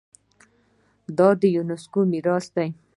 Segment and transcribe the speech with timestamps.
[1.17, 2.69] دا د یونیسکو میراث دی.